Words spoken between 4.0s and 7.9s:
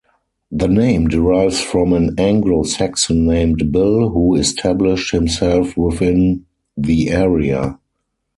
who established himself within the area.